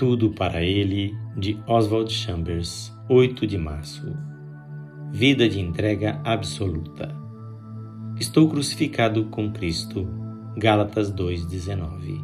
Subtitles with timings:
[0.00, 4.16] Tudo para Ele, de Oswald Chambers, 8 de março.
[5.12, 7.14] Vida de entrega absoluta.
[8.18, 10.08] Estou crucificado com Cristo.
[10.56, 12.18] Gálatas 2,19.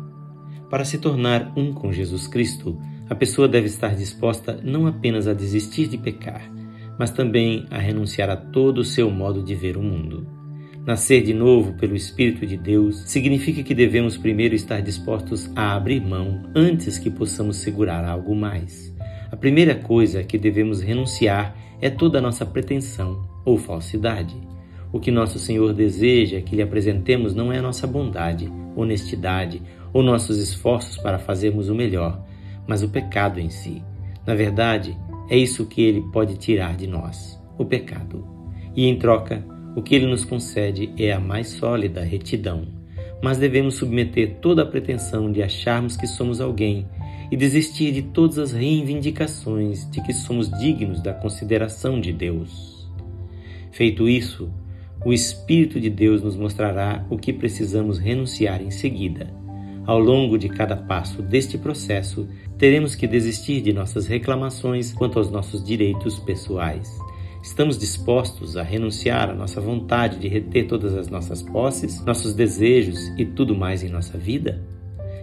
[0.70, 5.34] Para se tornar um com Jesus Cristo, a pessoa deve estar disposta não apenas a
[5.34, 6.50] desistir de pecar,
[6.98, 10.26] mas também a renunciar a todo o seu modo de ver o mundo.
[10.86, 16.00] Nascer de novo pelo Espírito de Deus significa que devemos primeiro estar dispostos a abrir
[16.00, 18.94] mão antes que possamos segurar algo mais.
[19.28, 24.36] A primeira coisa que devemos renunciar é toda a nossa pretensão ou falsidade.
[24.92, 29.60] O que nosso Senhor deseja que lhe apresentemos não é a nossa bondade, honestidade
[29.92, 32.24] ou nossos esforços para fazermos o melhor,
[32.64, 33.82] mas o pecado em si.
[34.24, 34.96] Na verdade,
[35.28, 38.24] é isso que ele pode tirar de nós, o pecado.
[38.76, 39.44] E em troca,
[39.76, 42.66] o que ele nos concede é a mais sólida retidão,
[43.22, 46.86] mas devemos submeter toda a pretensão de acharmos que somos alguém
[47.30, 52.90] e desistir de todas as reivindicações de que somos dignos da consideração de Deus.
[53.70, 54.50] Feito isso,
[55.04, 59.30] o Espírito de Deus nos mostrará o que precisamos renunciar em seguida.
[59.84, 65.30] Ao longo de cada passo deste processo, teremos que desistir de nossas reclamações quanto aos
[65.30, 66.90] nossos direitos pessoais
[67.46, 72.98] Estamos dispostos a renunciar à nossa vontade de reter todas as nossas posses, nossos desejos
[73.16, 74.60] e tudo mais em nossa vida?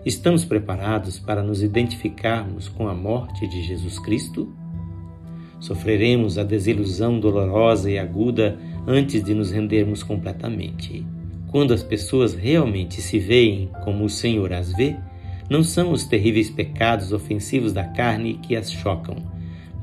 [0.06, 4.56] Estamos preparados para nos identificarmos com a morte de Jesus Cristo?
[5.60, 8.58] Sofreremos a desilusão dolorosa e aguda
[8.88, 11.06] antes de nos rendermos completamente.
[11.50, 14.96] Quando as pessoas realmente se veem como o Senhor as vê,
[15.50, 19.18] não são os terríveis pecados ofensivos da carne que as chocam,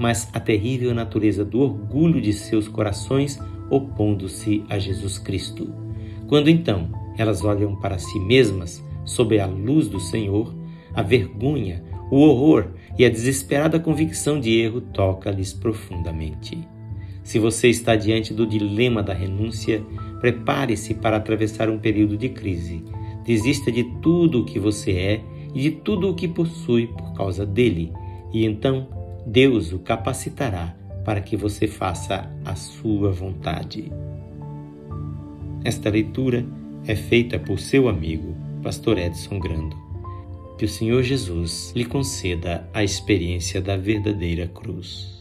[0.00, 5.70] mas a terrível natureza do orgulho de seus corações opondo-se a Jesus Cristo.
[6.26, 10.54] Quando então elas olham para si mesmas sob a luz do Senhor,
[10.94, 16.66] a vergonha, o horror e a desesperada convicção de erro toca-lhes profundamente.
[17.22, 19.84] Se você está diante do dilema da renúncia,
[20.18, 22.82] prepare-se para atravessar um período de crise.
[23.22, 25.20] Desista de tudo o que você é
[25.54, 27.92] e de tudo o que possui por causa dele,
[28.32, 33.90] e então Deus o capacitará para que você faça a sua vontade.
[35.64, 36.46] Esta leitura
[36.86, 39.76] é feita por seu amigo, Pastor Edson Grando.
[40.58, 45.19] Que o Senhor Jesus lhe conceda a experiência da verdadeira cruz.